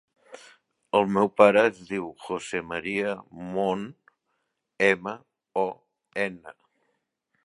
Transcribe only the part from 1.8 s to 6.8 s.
diu José maria Mon: ema, o, ena.